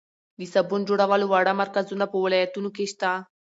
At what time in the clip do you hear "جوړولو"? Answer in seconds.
0.89-1.25